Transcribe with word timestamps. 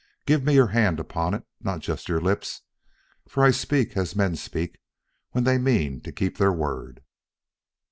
Give 0.25 0.43
me 0.43 0.55
your 0.55 0.69
hand 0.73 0.99
upon 0.99 1.35
it 1.35 1.43
not 1.59 1.79
just 1.81 2.09
your 2.09 2.19
lips 2.19 2.63
for 3.27 3.43
I 3.45 3.51
speak 3.51 3.95
as 3.95 4.15
men 4.15 4.35
speak 4.35 4.79
when 5.29 5.43
they 5.43 5.59
mean 5.59 6.01
to 6.01 6.11
keep 6.11 6.39
their 6.39 6.51
word." 6.51 7.03